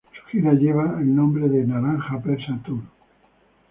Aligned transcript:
Su 0.15 0.25
gira 0.31 0.53
lleva 0.53 0.97
el 0.99 1.15
nombre 1.15 1.47
de 1.47 1.63
Naranja 1.63 2.19
Persa 2.23 2.57
Tour. 2.65 2.81